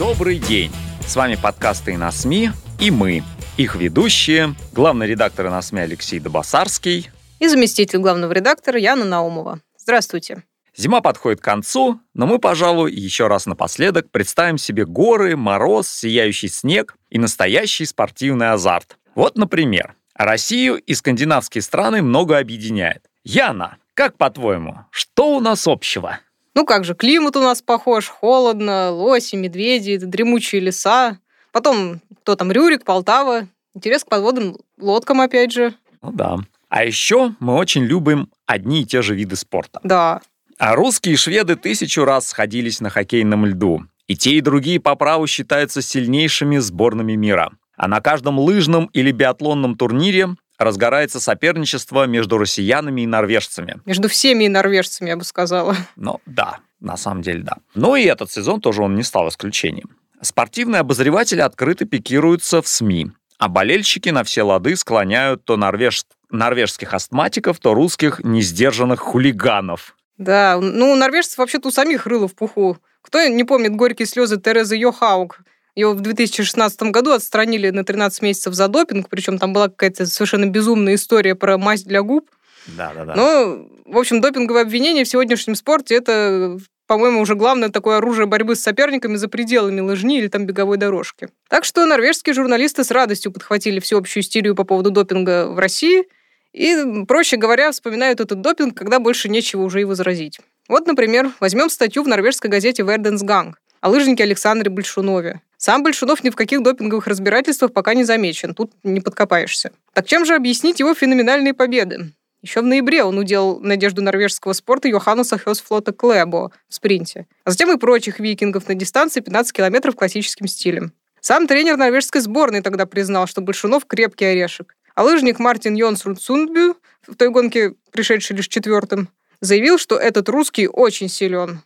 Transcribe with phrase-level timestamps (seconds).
[0.00, 0.72] Добрый день!
[1.06, 3.22] С вами подкасты на СМИ и мы,
[3.58, 7.10] их ведущие, главный редактор на СМИ Алексей Добасарский.
[7.38, 9.60] И заместитель главного редактора Яна Наумова.
[9.76, 10.44] Здравствуйте.
[10.74, 16.48] Зима подходит к концу, но мы, пожалуй, еще раз напоследок представим себе горы, мороз, сияющий
[16.48, 18.96] снег и настоящий спортивный азарт.
[19.14, 23.04] Вот, например, Россию и скандинавские страны много объединяет.
[23.22, 26.20] Яна, как по-твоему, что у нас общего?
[26.54, 31.18] Ну как же, климат у нас похож, холодно, лоси, медведи, дремучие леса.
[31.52, 33.46] Потом, кто там, Рюрик, Полтава.
[33.74, 35.74] Интерес к подводным лодкам, опять же.
[36.02, 36.38] Ну да.
[36.68, 39.80] А еще мы очень любим одни и те же виды спорта.
[39.84, 40.20] Да.
[40.58, 43.84] А русские и шведы тысячу раз сходились на хоккейном льду.
[44.06, 47.52] И те, и другие по праву считаются сильнейшими сборными мира.
[47.76, 53.80] А на каждом лыжном или биатлонном турнире разгорается соперничество между россиянами и норвежцами.
[53.86, 55.74] Между всеми и норвежцами, я бы сказала.
[55.96, 57.56] Ну да, на самом деле да.
[57.74, 59.96] Но и этот сезон тоже он не стал исключением.
[60.20, 66.04] Спортивные обозреватели открыто пикируются в СМИ, а болельщики на все лады склоняют то норвеж...
[66.30, 69.96] норвежских астматиков, то русских несдержанных хулиганов.
[70.18, 72.76] Да, ну у норвежцев вообще-то у самих рыло в пуху.
[73.00, 75.40] Кто не помнит горькие слезы Терезы Йохаук?
[75.74, 80.46] Ее в 2016 году отстранили на 13 месяцев за допинг, причем там была какая-то совершенно
[80.46, 82.30] безумная история про мазь для губ.
[82.66, 83.14] Да, да, да.
[83.14, 86.58] Но, в общем, допинговое обвинение в сегодняшнем спорте это
[86.90, 91.28] по-моему, уже главное такое оружие борьбы с соперниками за пределами лыжни или там беговой дорожки.
[91.48, 96.08] Так что норвежские журналисты с радостью подхватили всеобщую истерию по поводу допинга в России
[96.52, 100.40] и, проще говоря, вспоминают этот допинг, когда больше нечего уже и возразить.
[100.68, 105.42] Вот, например, возьмем статью в норвежской газете «Верденсганг» о лыжнике Александре Большунове.
[105.62, 109.72] Сам Большунов ни в каких допинговых разбирательствах пока не замечен, тут не подкопаешься.
[109.92, 112.14] Так чем же объяснить его феноменальные победы?
[112.40, 117.70] Еще в ноябре он уделал надежду норвежского спорта Йоханнеса Хёсфлота Клебо в спринте, а затем
[117.70, 120.94] и прочих викингов на дистанции 15 километров классическим стилем.
[121.20, 124.74] Сам тренер норвежской сборной тогда признал, что Большунов крепкий орешек.
[124.94, 129.10] А лыжник Мартин Йонсруд Сундбю, в той гонке пришедший лишь четвертым,
[129.42, 131.60] заявил, что этот русский очень силен.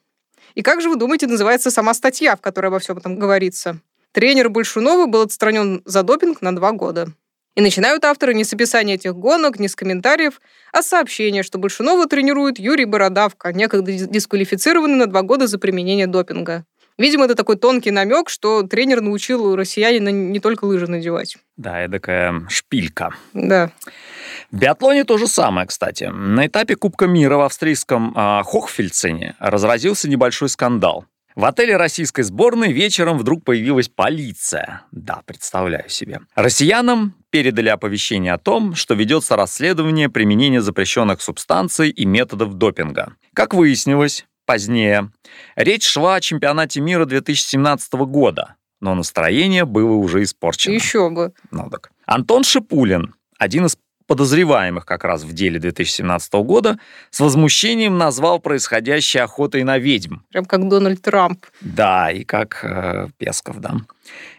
[0.55, 3.79] И как же вы думаете, называется сама статья, в которой обо всем этом говорится?
[4.13, 7.09] Тренер Большунова был отстранен за допинг на два года.
[7.57, 10.41] И начинают авторы не с описания этих гонок, не с комментариев,
[10.73, 16.09] а с сообщения, что Большунова тренирует Юрий Бородавка, некогда дисквалифицированный на два года за применение
[16.09, 16.65] допинга.
[16.97, 21.37] Видимо, это такой тонкий намек, что тренер научил россиянина не только лыжи надевать.
[21.57, 23.15] Да, эдакая шпилька.
[23.33, 23.73] Да.
[24.51, 26.05] В биатлоне то же самое, кстати.
[26.05, 31.07] На этапе Кубка мира в австрийском э, Хохфельцене разразился небольшой скандал.
[31.35, 34.83] В отеле российской сборной вечером вдруг появилась полиция.
[34.93, 36.21] Да, представляю себе.
[36.37, 43.15] Россиянам передали оповещение о том, что ведется расследование применения запрещенных субстанций и методов допинга.
[43.35, 45.11] Как выяснилось, позднее,
[45.57, 50.75] речь шла о чемпионате мира 2017 года, но настроение было уже испорчено.
[50.75, 51.33] Еще бы.
[51.51, 51.91] Ну так.
[52.07, 53.77] Антон Шипулин, один из
[54.07, 56.79] подозреваемых как раз в деле 2017 года,
[57.11, 60.17] с возмущением назвал происходящее охотой на ведьм.
[60.31, 61.47] Прям как Дональд Трамп.
[61.61, 63.75] Да, и как э, Песков, да.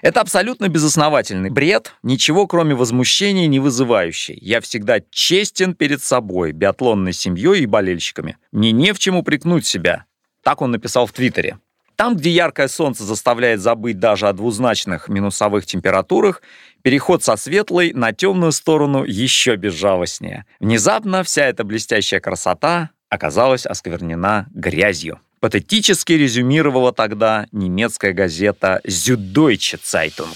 [0.02, 4.38] Это абсолютно безосновательный бред, ничего кроме возмущения не вызывающий.
[4.42, 8.38] Я всегда честен перед собой, биатлонной семьей и болельщиками.
[8.52, 10.06] Мне не в чем упрекнуть себя.
[10.44, 11.58] Так он написал в Твиттере.
[11.96, 16.42] Там, где яркое солнце заставляет забыть даже о двузначных минусовых температурах,
[16.82, 20.46] переход со светлой на темную сторону еще безжалостнее.
[20.60, 25.20] Внезапно вся эта блестящая красота оказалась осквернена грязью.
[25.40, 30.36] Патетически резюмировала тогда немецкая газета «Süddeutsche Zeitung».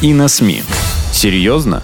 [0.00, 0.62] И на СМИ.
[1.12, 1.82] Серьезно?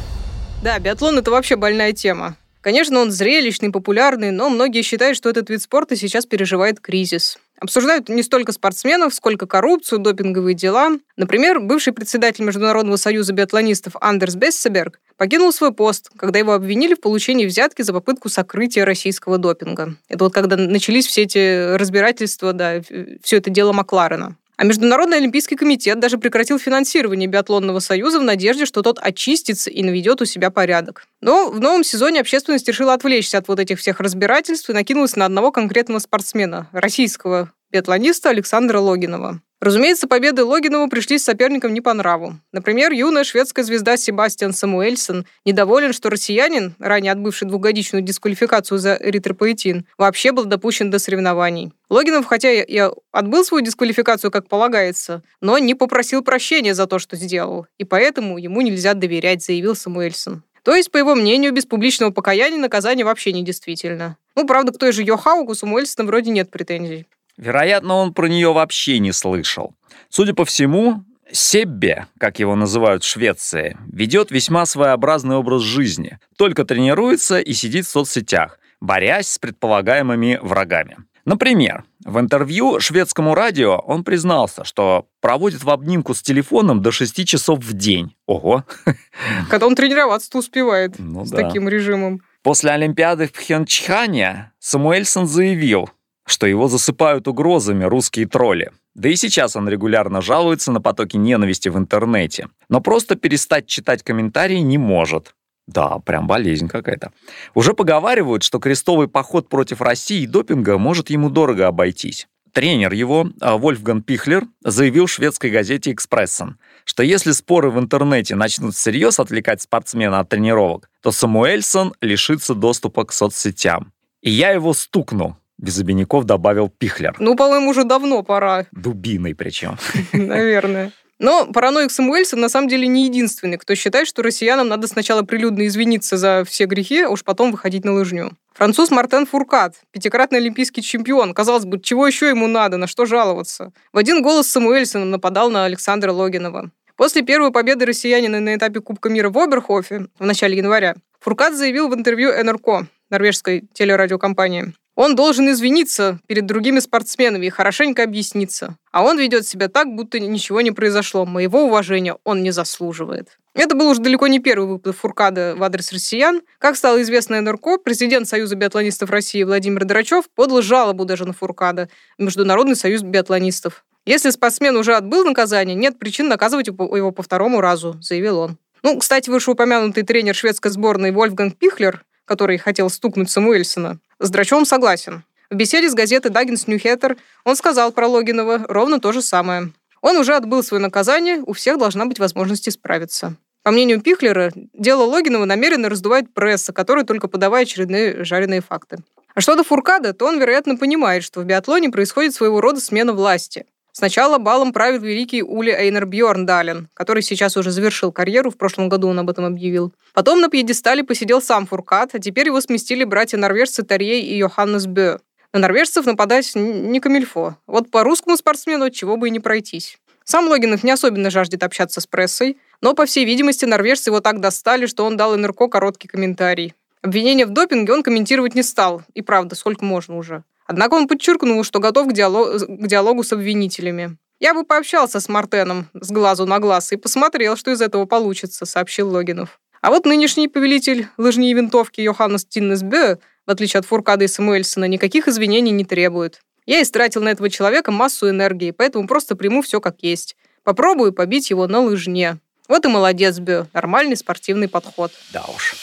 [0.62, 2.36] Да, биатлон это вообще больная тема.
[2.60, 7.38] Конечно, он зрелищный, популярный, но многие считают, что этот вид спорта сейчас переживает кризис.
[7.58, 10.90] Обсуждают не столько спортсменов, сколько коррупцию, допинговые дела.
[11.16, 17.00] Например, бывший председатель Международного союза биатлонистов Андерс Бессеберг покинул свой пост, когда его обвинили в
[17.00, 19.94] получении взятки за попытку сокрытия российского допинга.
[20.10, 22.82] Это вот когда начались все эти разбирательства, да,
[23.22, 24.36] все это дело Макларена.
[24.60, 29.82] А Международный олимпийский комитет даже прекратил финансирование биатлонного союза в надежде, что тот очистится и
[29.82, 31.06] наведет у себя порядок.
[31.22, 35.24] Но в новом сезоне общественность решила отвлечься от вот этих всех разбирательств и накинулась на
[35.24, 39.40] одного конкретного спортсмена, российского биатлониста Александра Логинова.
[39.60, 42.36] Разумеется, победы Логинова пришлись соперникам не по нраву.
[42.50, 49.84] Например, юная шведская звезда Себастьян Самуэльсон недоволен, что россиянин, ранее отбывший двухгодичную дисквалификацию за эритропоэтин,
[49.98, 51.72] вообще был допущен до соревнований.
[51.90, 57.16] Логинов, хотя и отбыл свою дисквалификацию, как полагается, но не попросил прощения за то, что
[57.16, 60.42] сделал, и поэтому ему нельзя доверять, заявил Самуэльсон.
[60.62, 64.16] То есть, по его мнению, без публичного покаяния наказание вообще недействительно.
[64.36, 67.06] Ну, правда, к той же Йохауку Самуэльсона вроде нет претензий.
[67.40, 69.74] Вероятно, он про нее вообще не слышал.
[70.10, 76.66] Судя по всему, Себбе, как его называют в Швеции, ведет весьма своеобразный образ жизни, только
[76.66, 80.98] тренируется и сидит в соцсетях, борясь с предполагаемыми врагами.
[81.24, 87.26] Например, в интервью шведскому радио он признался, что проводит в обнимку с телефоном до 6
[87.26, 88.16] часов в день.
[88.26, 88.64] Ого!
[89.48, 91.38] Когда он тренироваться-то успевает ну, с да.
[91.38, 92.20] таким режимом.
[92.42, 95.88] После Олимпиады в Пхенчхане Самуэльсон заявил,
[96.30, 98.70] что его засыпают угрозами русские тролли.
[98.94, 102.48] Да и сейчас он регулярно жалуется на потоки ненависти в интернете.
[102.68, 105.34] Но просто перестать читать комментарии не может.
[105.66, 107.12] Да, прям болезнь какая-то.
[107.54, 112.26] Уже поговаривают, что крестовый поход против России и допинга может ему дорого обойтись.
[112.52, 118.74] Тренер его, а, Вольфган Пихлер, заявил шведской газете «Экспрессен», что если споры в интернете начнут
[118.74, 123.92] всерьез отвлекать спортсмена от тренировок, то Самуэльсон лишится доступа к соцсетям.
[124.20, 127.14] И я его стукну, без обиняков добавил Пихлер.
[127.18, 128.66] Ну, по-моему, уже давно пора.
[128.72, 129.76] Дубиной причем.
[130.12, 130.92] Наверное.
[131.18, 135.66] Но параноик Самуэльсон на самом деле не единственный, кто считает, что россиянам надо сначала прилюдно
[135.66, 138.32] извиниться за все грехи, а уж потом выходить на лыжню.
[138.54, 141.34] Француз Мартен Фуркат, пятикратный олимпийский чемпион.
[141.34, 143.72] Казалось бы, чего еще ему надо, на что жаловаться?
[143.92, 146.70] В один голос Самуэльсон нападал на Александра Логинова.
[146.96, 151.88] После первой победы россиянина на этапе Кубка мира в Оберхофе в начале января Фуркат заявил
[151.88, 158.76] в интервью НРК, норвежской телерадиокомпании, он должен извиниться перед другими спортсменами и хорошенько объясниться.
[158.92, 161.24] А он ведет себя так, будто ничего не произошло.
[161.24, 163.38] Моего уважения он не заслуживает.
[163.54, 166.42] Это был уже далеко не первый выпад Фуркада в адрес россиян.
[166.58, 171.88] Как стало известно НРК, президент Союза биатлонистов России Владимир Драчев подал жалобу даже на Фуркада
[172.18, 173.84] Международный союз биатлонистов.
[174.06, 178.58] Если спортсмен уже отбыл наказание, нет причин наказывать его по второму разу, заявил он.
[178.82, 185.24] Ну, кстати, вышеупомянутый тренер шведской сборной Вольфганг Пихлер, который хотел стукнуть Самуэльсона, с Драчевым согласен.
[185.50, 189.72] В беседе с газетой Даггинс Ньюхеттер он сказал про Логинова ровно то же самое.
[190.00, 193.34] Он уже отбыл свое наказание, у всех должна быть возможность исправиться.
[193.62, 198.98] По мнению Пихлера, дело Логинова намеренно раздувает пресса, которая только подавая очередные жареные факты.
[199.34, 203.12] А что до Фуркада, то он, вероятно, понимает, что в биатлоне происходит своего рода смена
[203.12, 203.66] власти.
[203.92, 209.08] Сначала балом правит великий Ули Эйнер Бьорндален, который сейчас уже завершил карьеру, в прошлом году
[209.08, 209.92] он об этом объявил.
[210.14, 215.18] Потом на пьедестале посидел сам Фуркат, а теперь его сместили братья-норвежцы Тарьей и Йоханнес Бö.
[215.52, 217.56] На норвежцев нападать не камильфо.
[217.66, 219.98] Вот по русскому спортсмену чего бы и не пройтись.
[220.24, 224.40] Сам Логинов не особенно жаждет общаться с прессой, но, по всей видимости, норвежцы его так
[224.40, 226.74] достали, что он дал НРК короткий комментарий.
[227.02, 229.02] Обвинение в допинге он комментировать не стал.
[229.14, 230.44] И правда, сколько можно уже.
[230.70, 234.16] Однако он подчеркнул, что готов к, диалог, к диалогу с обвинителями.
[234.38, 238.64] «Я бы пообщался с Мартеном с глазу на глаз и посмотрел, что из этого получится»,—
[238.66, 239.58] сообщил Логинов.
[239.80, 244.84] А вот нынешний повелитель лыжни и винтовки Йоханнес Тиннесбе, в отличие от Фуркада и Самуэльсона,
[244.84, 246.40] никаких извинений не требует.
[246.66, 250.36] Я истратил на этого человека массу энергии, поэтому просто приму все как есть.
[250.62, 252.38] Попробую побить его на лыжне.
[252.68, 253.66] Вот и молодец, Бе.
[253.72, 255.10] Нормальный спортивный подход.
[255.32, 255.74] Да уж.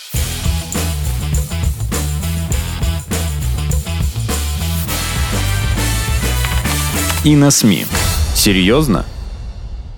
[7.26, 7.86] И на СМИ.
[8.36, 9.06] Серьезно?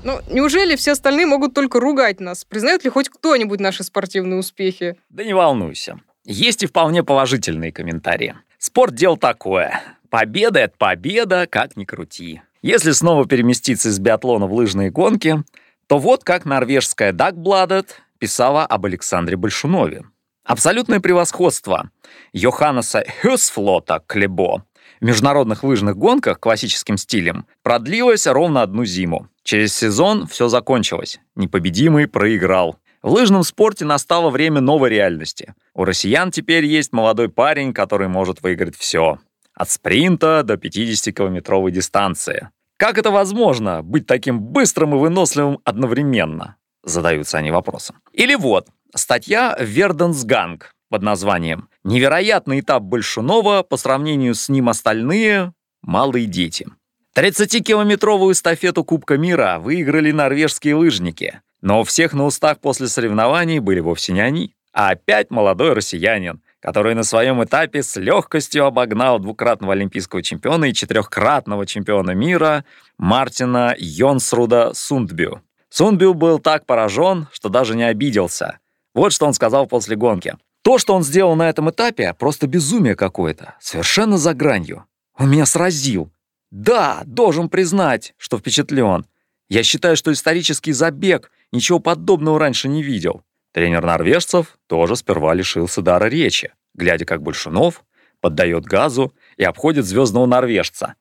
[0.03, 2.45] Ну, неужели все остальные могут только ругать нас?
[2.45, 4.95] Признает ли хоть кто-нибудь наши спортивные успехи?
[5.09, 5.99] Да не волнуйся.
[6.25, 8.35] Есть и вполне положительные комментарии.
[8.57, 9.81] Спорт дело такое.
[10.09, 12.41] Победа— это победа, как ни крути.
[12.61, 15.43] Если снова переместиться из биатлона в лыжные гонки,
[15.88, 20.05] то вот как норвежская Дагбладет писала об Александре Большунове.
[20.45, 21.91] Абсолютное превосходство
[22.33, 24.63] Йоханнеса Хюсфлота Клебо
[25.01, 29.27] международных лыжных гонках классическим стилем продлилось ровно одну зиму.
[29.43, 31.19] Через сезон все закончилось.
[31.36, 32.77] Непобедимый проиграл.
[33.01, 35.55] В лыжном спорте настало время новой реальности.
[35.74, 39.19] У россиян теперь есть молодой парень, который может выиграть все.
[39.53, 42.50] От спринта до 50-километровой дистанции.
[42.77, 46.58] Как это возможно, быть таким быстрым и выносливым одновременно?
[46.84, 47.98] Задаются они вопросом.
[48.13, 56.25] Или вот, статья «Верденсганг» под названием «Невероятный этап Большунова по сравнению с ним остальные– малые
[56.25, 56.67] дети».
[57.15, 61.41] 30-километровую эстафету Кубка мира выиграли норвежские лыжники.
[61.62, 66.41] Но у всех на устах после соревнований были вовсе не они, а опять молодой россиянин,
[66.62, 72.65] который на своем этапе с легкостью обогнал двукратного олимпийского чемпиона и четырехкратного чемпиона мира
[72.98, 75.41] Мартина Йонсруда Сундбю.
[75.69, 78.60] Сундбю был так поражен, что даже не обиделся.
[78.93, 80.36] Вот что он сказал после гонки.
[80.62, 84.86] То, что он сделал на этом этапе, просто безумие какое-то, совершенно за гранью.
[85.18, 86.12] Он меня сразил.
[86.51, 89.06] Да, должен признать, что впечатлен.
[89.50, 93.24] Я считаю, что исторический забег ничего подобного раньше не видел.
[93.51, 97.84] Тренер норвежцев тоже сперва лишился дара речи, глядя, как Большунов
[98.22, 100.96] поддает газу и обходит звездного норвежца.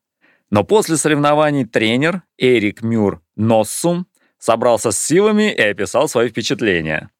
[0.50, 4.06] Но после соревнований тренер Эрик Мюр Носсум
[4.38, 7.10] собрался с силами и описал свои впечатления.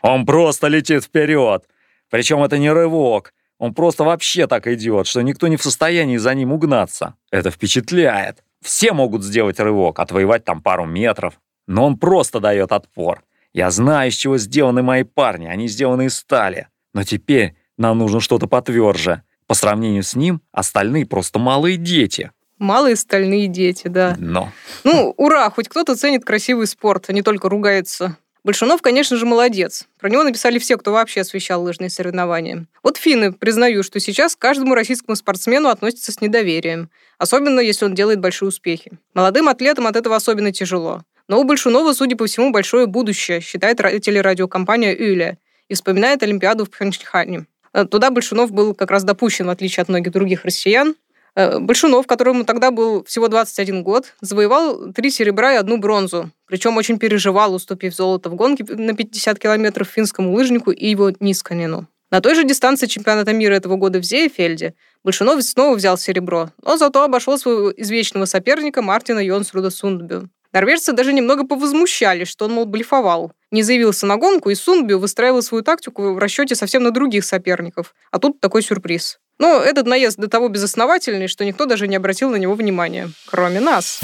[0.00, 1.64] «Он просто летит вперед!
[2.12, 6.34] Причем это не рывок, он просто вообще так идет, что никто не в состоянии за
[6.34, 7.14] ним угнаться.
[7.30, 8.44] Это впечатляет.
[8.60, 13.24] Все могут сделать рывок, отвоевать там пару метров, но он просто дает отпор.
[13.54, 16.68] Я знаю, из чего сделаны мои парни, они сделаны из стали.
[16.92, 19.22] Но теперь нам нужно что-то потверже.
[19.46, 22.30] По сравнению с ним, остальные просто малые дети.
[22.58, 24.16] Малые стальные дети, да.
[24.18, 24.52] Но.
[24.84, 28.18] Ну, ура, хоть кто-то ценит красивый спорт, а не только ругается.
[28.44, 29.86] Большунов, конечно же, молодец.
[30.00, 32.66] Про него написали все, кто вообще освещал лыжные соревнования.
[32.82, 36.90] Вот финны признаю, что сейчас к каждому российскому спортсмену относятся с недоверием.
[37.18, 38.98] Особенно, если он делает большие успехи.
[39.14, 41.02] Молодым атлетам от этого особенно тяжело.
[41.28, 46.70] Но у Большунова, судя по всему, большое будущее, считает телерадиокомпания «Юля» и вспоминает Олимпиаду в
[46.70, 47.46] Пхенчхане.
[47.72, 50.96] Э, туда Большунов был как раз допущен, в отличие от многих других россиян.
[51.34, 56.30] Э, Большунов, которому тогда был всего 21 год, завоевал три серебра и одну бронзу.
[56.46, 61.86] Причем очень переживал, уступив золото в гонке на 50 километров финскому лыжнику и его Нисканину.
[62.10, 66.76] На той же дистанции чемпионата мира этого года в Зеефельде Большунов снова взял серебро, но
[66.76, 70.28] зато обошел своего извечного соперника Мартина Йонсруда Сундбю.
[70.52, 73.32] Норвежцы даже немного повозмущались, что он, мол, блефовал.
[73.50, 77.94] Не заявился на гонку, и Сундбю выстраивал свою тактику в расчете совсем на других соперников.
[78.10, 79.18] А тут такой сюрприз.
[79.38, 83.60] Но этот наезд до того безосновательный, что никто даже не обратил на него внимания, кроме
[83.60, 84.00] нас.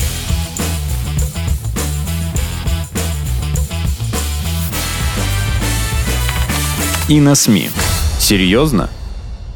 [7.11, 7.71] И на СМИ.
[8.19, 8.89] Серьезно?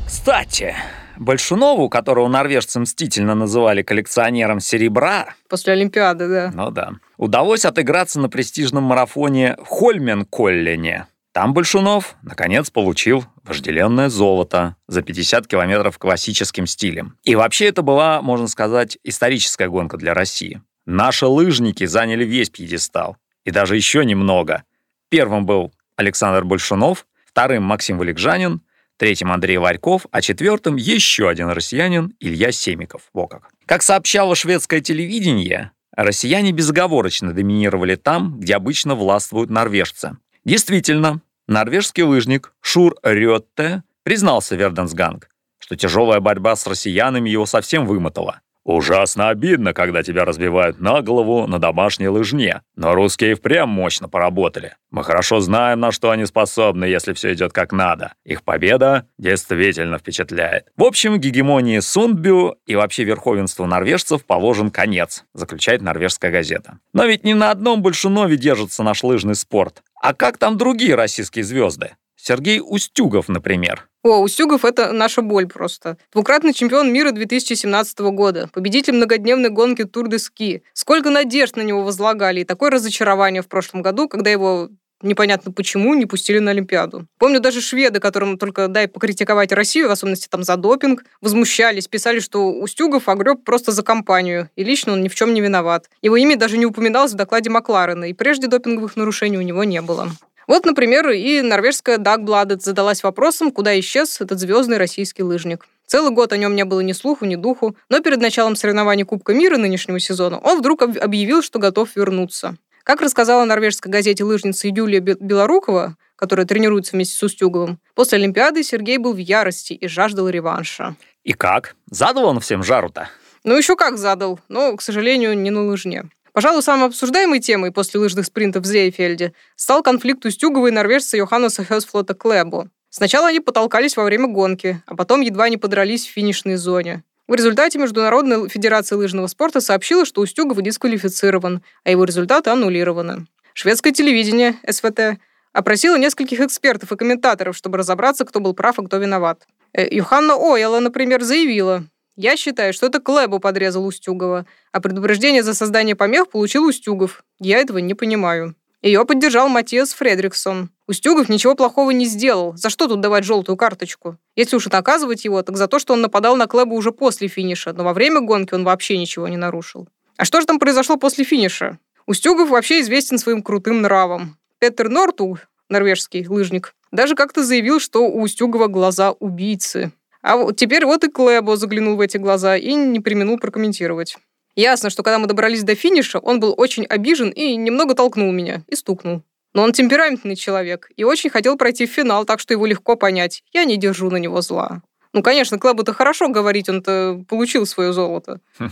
[0.07, 0.77] Кстати,
[1.23, 5.35] Большунову, которого норвежцы мстительно называли коллекционером серебра...
[5.49, 6.51] После Олимпиады, да.
[6.53, 6.93] Ну да.
[7.17, 11.07] Удалось отыграться на престижном марафоне Хольменколлене.
[11.33, 17.17] Там Большунов, наконец, получил вожделенное золото за 50 километров классическим стилем.
[17.25, 20.61] И вообще это была, можно сказать, историческая гонка для России.
[20.85, 23.17] Наши лыжники заняли весь пьедестал.
[23.45, 24.65] И даже еще немного.
[25.09, 28.61] Первым был Александр Большунов, вторым Максим Валикжанин,
[29.03, 33.03] третьим Андрей Варьков, а четвертым еще один россиянин Илья Семиков.
[33.13, 33.49] Во как.
[33.67, 40.19] Как сообщало шведское телевидение, россияне безоговорочно доминировали там, где обычно властвуют норвежцы.
[40.45, 45.29] Действительно, норвежский лыжник Шур Рётте признался Верденсганг,
[45.59, 48.41] что тяжелая борьба с россиянами его совсем вымотала.
[48.65, 52.63] Ужасно обидно, когда тебя разбивают на голову на домашней лыжне.
[52.77, 54.77] Но русские впрямь мощно поработали.
[54.91, 58.15] Мы хорошо знаем, на что они способны, если все идет как надо.
[58.25, 60.67] Их победа действительно впечатляет.
[60.77, 66.79] В общем, гегемонии Сундбю и вообще верховенству норвежцев положен конец, заключает норвежская газета.
[66.93, 69.83] Но ведь не на одном Большунове держится наш лыжный спорт.
[70.01, 71.93] А как там другие российские звезды?
[72.25, 73.89] Сергей Устюгов, например.
[74.05, 75.97] О, Устюгов— это наша боль просто.
[76.13, 80.63] Двукратный чемпион мира 2017 года, победитель многодневной гонки Тур де Ски.
[80.73, 84.69] Сколько надежд на него возлагали, и такое разочарование в прошлом году, когда его
[85.03, 87.09] непонятно почему не пустили на Олимпиаду.
[87.19, 92.21] Помню даже шведы, которым только дай покритиковать Россию, в особенности там за допинг, возмущались, писали,
[92.21, 95.91] что Устюгов огреб просто за компанию, и лично он ни в чем не виноват.
[96.03, 99.83] Его имя даже не упоминалось в докладе Макларена, и прежде допинговых нарушений у него не
[99.83, 100.09] было.
[100.53, 105.67] Вот, например, и норвежская Дагбладет задалась вопросом, куда исчез этот звездный российский лыжник.
[105.87, 109.33] Целый год о нем не было ни слуху, ни духу, но перед началом соревнований Кубка
[109.33, 112.59] мира нынешнего сезона он вдруг объявил, что готов вернуться.
[112.85, 118.99] Как рассказала норвежской газете лыжница Юлия Белорукова, которая тренируется вместе с Устюговым, после Олимпиады Сергей
[118.99, 120.97] был в ярости и жаждал реванша.
[121.25, 121.77] И как?
[121.91, 123.09] Задал он всем жару-то?
[123.43, 126.11] Ну, еще как задал, но, к сожалению, не на лыжне.
[126.33, 131.65] Пожалуй, самой обсуждаемой темой после лыжных спринтов в Зейфельде стал конфликт Устюгова и норвежца Йоханнеса
[131.65, 132.69] Хёсфлота Клэбу.
[132.89, 137.05] Сначала они потолкались во время гонки, а потом едва не подрались в финишной зоне.
[137.29, 143.27] В результате Международная федерация лыжного спорта сообщила, что Устюгов дисквалифицирован, а его результаты аннулированы.
[143.55, 145.19] Шведское телевидение, СВТ,
[145.53, 149.47] опросило нескольких экспертов и комментаторов, чтобы разобраться, кто был прав, а кто виноват.
[149.73, 151.85] Э, Юханна Ойла, например, заявила,
[152.17, 157.25] Я считаю, что это Клэбу подрезал Устюгова, а предупреждение за создание помех получил Устюгов.
[157.41, 158.55] Я этого не понимаю.
[158.83, 160.71] Ее поддержал Матиас Фредриксон.
[160.89, 162.55] Устюгов ничего плохого не сделал.
[162.57, 164.19] За что тут давать желтую карточку?
[164.37, 167.73] Если уж наказывать его, так за то, что он нападал на Клэба уже после финиша,
[167.73, 169.89] но во время гонки он вообще ничего не нарушил.
[170.19, 171.79] А что же там произошло после финиша?
[172.07, 174.37] Устюгов вообще известен своим крутым нравом.
[174.59, 175.39] Петер Норту,
[175.69, 179.93] норвежский лыжник, даже как-то заявил, что у Устюгова глаза убийцы.
[180.23, 184.17] А вот теперь вот и Клэбо заглянул в эти глаза и не применил прокомментировать.
[184.55, 188.63] Ясно, что когда мы добрались до финиша, он был очень обижен и немного толкнул меня
[188.69, 189.23] и стукнул.
[189.55, 193.43] Но он темпераментный человек и очень хотел пройти в финал, так что его легко понять.
[193.53, 194.83] Я не держу на него зла.
[195.15, 198.41] Ну, конечно, Клэбу-то хорошо говорить, он-то получил свое золото.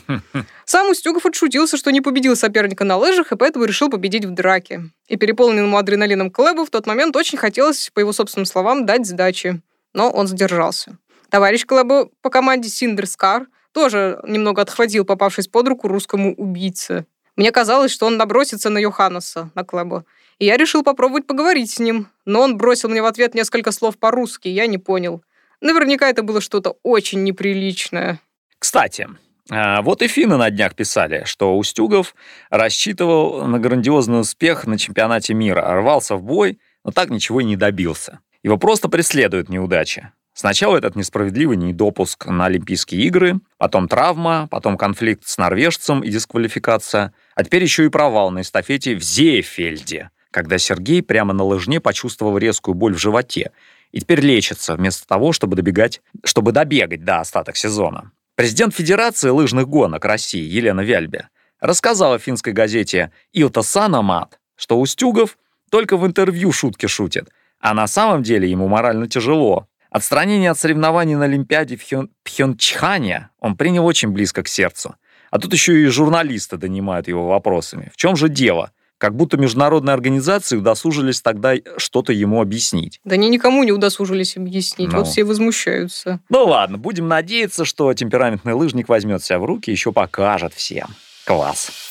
[0.64, 4.84] Сам Устюгов отшутился, что не победил соперника на лыжах, и поэтому решил победить в драке.
[5.08, 9.60] И переполненному адреналином Клэбу в тот момент очень хотелось, по его собственным словам, дать сдачи.
[9.92, 10.96] Но он сдержался.
[11.30, 17.06] Товарищ Клэбу по команде Синдерскар тоже немного отхватил, попавшись под руку русскому убийце.
[17.36, 20.04] Мне казалось, что он набросится на Йоханнеса, на Клэбу.
[20.38, 22.08] И я решил попробовать поговорить с ним.
[22.24, 25.22] Но он бросил мне в ответ несколько слов по-русски, я не понял.
[25.60, 28.20] Наверняка это было что-то очень неприличное.
[28.58, 29.08] Кстати,
[29.50, 32.14] а, вот и финны на днях писали, что Устюгов
[32.50, 37.56] рассчитывал на грандиозный успех на чемпионате мира, рвался в бой, но так ничего и не
[37.56, 38.20] добился.
[38.42, 40.10] Его просто преследуют неудачи.
[40.32, 47.12] Сначала этот несправедливый недопуск на Олимпийские игры, потом травма, потом конфликт с норвежцем и дисквалификация,
[47.34, 52.38] а теперь еще и провал на эстафете в Зеефельде, когда Сергей прямо на лыжне почувствовал
[52.38, 53.50] резкую боль в животе
[53.92, 58.12] и теперь лечится вместо того, чтобы добегать, чтобы добегать до остаток сезона.
[58.36, 61.28] Президент Федерации лыжных гонок России Елена Вяльбе
[61.60, 65.36] рассказала финской газете «Илта Санамат», что Устюгов
[65.70, 67.28] только в интервью шутки шутит,
[67.60, 69.66] а на самом деле ему морально тяжело.
[69.90, 72.10] Отстранение от соревнований на Олимпиаде в Пхен...
[72.22, 74.94] Пхенчхане он принял очень близко к сердцу.
[75.30, 77.90] А тут еще и журналисты донимают его вопросами.
[77.92, 78.70] В чем же дело?
[78.98, 83.00] Как будто международные организации удосужились тогда что-то ему объяснить.
[83.04, 84.98] Да они никому не удосужились объяснить, ну.
[84.98, 86.20] вот все возмущаются.
[86.28, 90.88] Ну ладно, будем надеяться, что темпераментный лыжник возьмет себя в руки и еще покажет всем.
[91.24, 91.90] Класс.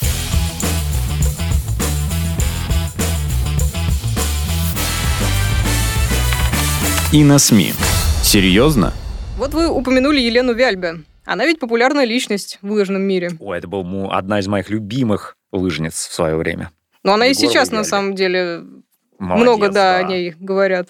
[7.11, 7.73] И на СМИ.
[8.23, 8.93] Серьезно?
[9.37, 11.03] Вот вы упомянули Елену Вяльбе.
[11.25, 13.31] Она ведь популярная личность в лыжном мире.
[13.39, 16.71] Ой, это была одна из моих любимых лыжниц в свое время.
[17.03, 18.63] Но она и сейчас, на самом деле,
[19.17, 20.89] Молодец, много, да, да, о ней говорят.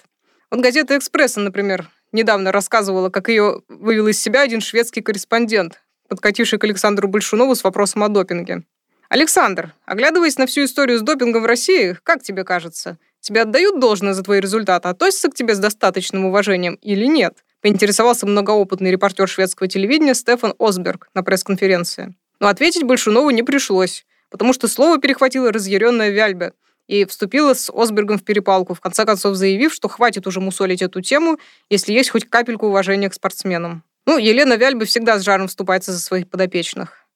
[0.50, 6.58] Вот газета «Экспресса», например, недавно рассказывала, как ее вывел из себя один шведский корреспондент, подкативший
[6.58, 8.64] к Александру Большунову с вопросом о допинге.
[9.08, 14.14] Александр, оглядываясь на всю историю с допингом в России, как тебе кажется, тебе отдают должное
[14.14, 17.44] за твои результаты, относятся к тебе с достаточным уважением или нет?
[17.60, 22.14] Поинтересовался многоопытный репортер шведского телевидения Стефан Осберг на пресс-конференции.
[22.38, 26.52] Но ответить Большунову не пришлось потому что слово перехватила разъяренная Вяльбе
[26.86, 31.02] и вступила с Осбергом в перепалку, в конце концов заявив, что хватит уже мусолить эту
[31.02, 33.84] тему, если есть хоть капельку уважения к спортсменам.
[34.06, 37.06] Ну, Елена Вяльбе всегда с жаром вступается за своих подопечных.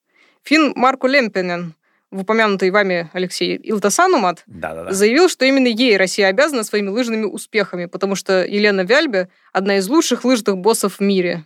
[0.43, 1.75] Фин Марку Лемпенен,
[2.15, 4.45] в упомянутый вами, Алексей, Илтасанумат,
[4.91, 9.89] заявил, что именно ей Россия обязана своими лыжными успехами, потому что Елена Вяльбе– одна из
[9.89, 11.45] лучших лыжных боссов в мире.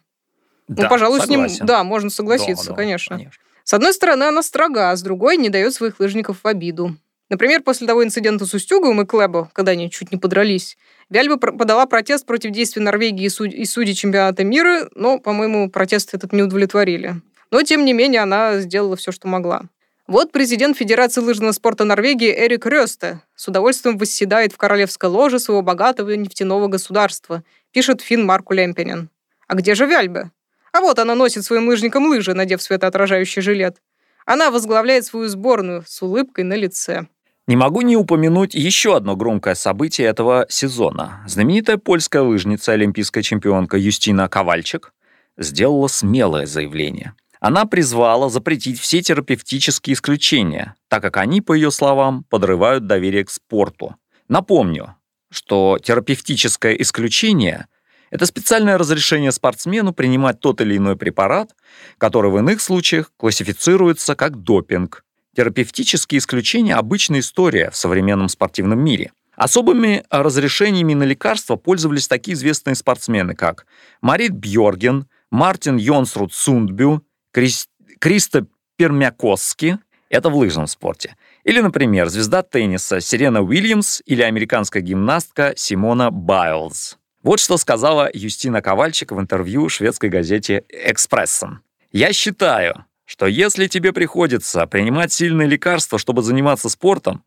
[0.69, 1.49] Ну, да, ну, пожалуй, согласен.
[1.49, 3.17] с ним, да, можно согласиться, да, конечно.
[3.17, 3.43] конечно.
[3.65, 6.97] С одной стороны, она строга, а с другой не дает своих лыжников в обиду.
[7.31, 10.77] Например, после того инцидента с Устюговым и Клэбо, когда они чуть не подрались,
[11.09, 13.49] Вяльба подала протест против действий Норвегии и, суд...
[13.49, 17.17] и судей чемпионата мира, но, по-моему, протест этот не удовлетворили.
[17.51, 19.63] Но, тем не менее, она сделала все, что могла.
[20.09, 25.61] Вот президент Федерации лыжного спорта Норвегии Эрик Рёсте с удовольствием восседает в королевской ложе своего
[25.61, 29.11] богатого нефтяного государства, пишет фин Марку Лемпенен.
[29.49, 30.31] А где же Вяльбе?
[30.73, 33.83] А вот она носит своим лыжникам лыжи, надев светоотражающий жилет.
[34.25, 37.07] Она возглавляет свою сборную с улыбкой на лице.
[37.47, 41.23] Не могу не упомянуть еще одно громкое событие этого сезона.
[41.27, 44.95] Знаменитая польская лыжница, олимпийская чемпионка Юстина Ковальчик
[45.37, 47.13] сделала смелое заявление.
[47.41, 53.31] Она призвала запретить все терапевтические исключения, так как они, по ее словам, подрывают доверие к
[53.31, 53.97] спорту.
[54.29, 54.97] Напомню,
[55.31, 57.67] что терапевтическое исключение–
[58.11, 61.55] это специальное разрешение спортсмену принимать тот или иной препарат,
[61.99, 65.05] который в иных случаях классифицируется как допинг.
[65.37, 69.13] Терапевтические исключения– обычная история в современном спортивном мире.
[69.37, 73.67] Особыми разрешениями на лекарства пользовались такие известные спортсмены, как
[74.01, 77.69] Марит Бьорген, Мартин Йонсруд Сундбю, Крис...
[78.01, 81.17] Кристо Пермякоски– это в лыжном спорте.
[81.45, 86.99] Или, например, звезда тенниса Сирена Уильямс или американская гимнастка Симона Байлз.
[87.23, 91.61] Вот что сказала Юстина Ковальчик в интервью шведской газете «Экспрессен».
[91.91, 97.25] Я считаю, что если тебе приходится принимать сильные лекарства, чтобы заниматься спортом,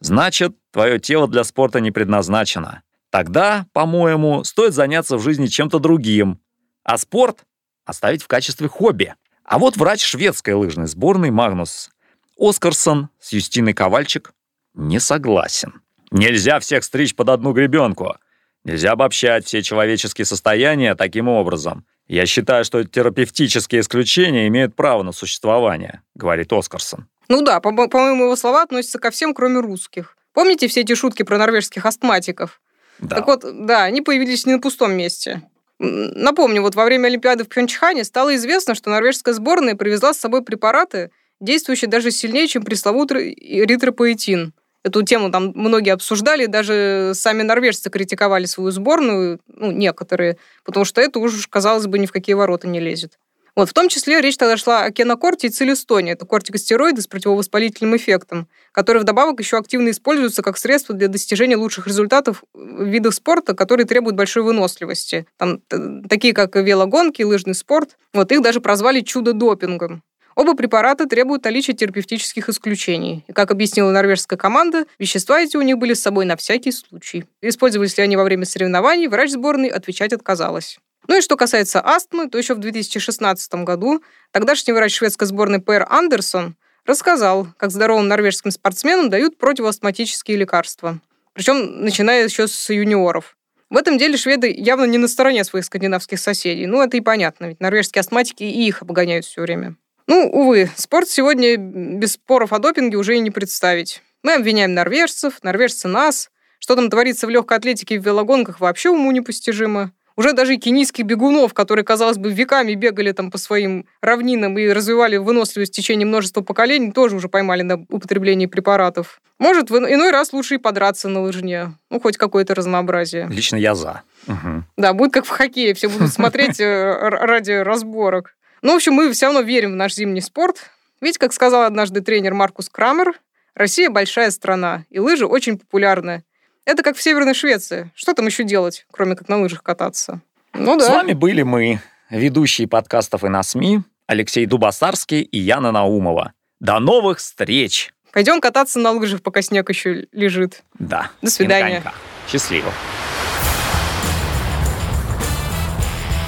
[0.00, 2.82] значит, твое тело для спорта не предназначено.
[3.10, 6.40] Тогда, по-моему, стоит заняться в жизни чем-то другим,
[6.84, 7.44] а спорт
[7.84, 9.14] оставить в качестве хобби.
[9.46, 11.90] А вот врач шведской лыжной сборной Магнус
[12.38, 14.32] Оскарсон с Юстиной Ковальчик
[14.74, 15.80] не согласен.
[16.10, 18.16] Нельзя всех стричь под одну гребенку.
[18.64, 21.86] Нельзя обобщать все человеческие состояния таким образом.
[22.08, 27.06] Я считаю, что терапевтические исключения имеют право на существование, говорит Оскарсон.
[27.28, 30.16] Ну да, по- по-моему, его слова относятся ко всем, кроме русских.
[30.32, 32.60] Помните все эти шутки про норвежских астматиков?
[32.98, 33.16] Да.
[33.16, 35.42] Так вот, да, они появились не на пустом месте.
[35.78, 40.42] Напомню, вот во время Олимпиады в Пхенчхане стало известно, что норвежская сборная привезла с собой
[40.42, 41.10] препараты,
[41.40, 44.54] действующие даже сильнее, чем пресловутый эритропоэтин.
[44.84, 51.00] Эту тему там многие обсуждали, даже сами норвежцы критиковали свою сборную, ну, некоторые, потому что
[51.00, 53.18] это уж, казалось бы, ни в какие ворота не лезет.
[53.56, 56.12] Вот, в том числе речь тогда шла о кенокорте и целистоне.
[56.12, 61.86] Это кортикостероиды с противовоспалительным эффектом, которые вдобавок еще активно используются как средство для достижения лучших
[61.86, 65.26] результатов в видах спорта, которые требуют большой выносливости.
[65.38, 65.62] Там,
[66.06, 67.96] такие как велогонки, лыжный спорт.
[68.12, 70.02] Вот их даже прозвали чудо-допингом.
[70.34, 73.24] Оба препарата требуют наличия терапевтических исключений.
[73.26, 77.24] И, как объяснила норвежская команда, вещества эти у них были с собой на всякий случай.
[77.40, 80.78] Использовались ли они во время соревнований, врач сборной отвечать отказалась.
[81.08, 85.86] Ну и что касается астмы, то еще в 2016 году тогдашний врач шведской сборной Пэр
[85.88, 91.00] Андерсон рассказал, как здоровым норвежским спортсменам дают противоастматические лекарства.
[91.32, 93.36] Причем начиная еще с юниоров.
[93.68, 96.66] В этом деле шведы явно не на стороне своих скандинавских соседей.
[96.66, 99.76] Ну, это и понятно, ведь норвежские астматики и их обгоняют все время.
[100.06, 104.02] Ну, увы, спорт сегодня без споров о допинге уже и не представить.
[104.22, 106.30] Мы обвиняем норвежцев, норвежцы нас.
[106.58, 109.92] Что там творится в легкой атлетике и в велогонках вообще уму непостижимо.
[110.16, 114.68] Уже даже и кенийских бегунов, которые, казалось бы, веками бегали там по своим равнинам и
[114.68, 119.20] развивали выносливость в течение множества поколений, тоже уже поймали на употреблении препаратов.
[119.38, 121.74] Может, в иной раз лучше и подраться на лыжне.
[121.90, 123.28] Ну, хоть какое-то разнообразие.
[123.30, 124.02] Лично я за.
[124.26, 124.64] Мгм.
[124.78, 128.34] Да, будет как в хоккее, все будут смотреть э, ради разборок.
[128.62, 130.70] Ну, в общем, мы все равно верим в наш зимний спорт.
[131.02, 133.20] Ведь, как сказал однажды тренер Маркус Крамер,
[133.54, 136.24] Россия большая страна, и лыжи очень популярны.
[136.66, 137.92] Это как в Северной Швеции.
[137.94, 140.20] Что там еще делать, кроме как на лыжах кататься?
[140.52, 140.94] Ну С да.
[140.94, 146.32] вами были мы, ведущие подкастов и на СМИ, Алексей Дубасарский и Яна Наумова.
[146.58, 147.92] До новых встреч!
[148.12, 150.64] Пойдем кататься на лыжах, пока снег еще лежит.
[150.76, 151.10] Да.
[151.22, 151.84] До свидания.
[152.28, 152.72] Счастливо.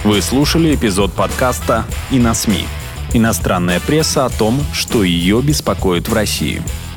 [0.05, 2.65] Вы слушали эпизод подкаста «И на СМИ».
[3.13, 6.63] Иностранная пресса о том, что ее беспокоит в России.